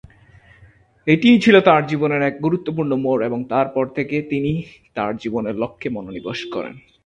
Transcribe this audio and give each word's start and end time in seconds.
এটিই 1.07 1.37
ছিল 1.39 1.55
তাঁর 1.59 1.81
জীবনের 1.87 2.21
এক 2.21 2.35
গুরুত্বপূর্ণ 2.41 2.91
মোড় 2.95 3.21
এবং 3.25 3.39
তার 3.43 3.67
পর 3.69 3.85
থেকে 3.87 4.15
তিনি 4.21 4.51
তাঁর 4.95 5.11
জীবনের 5.17 5.55
লক্ষ্যে 5.55 5.89
মনোনিবেশ 5.89 6.39
করেন। 6.45 6.75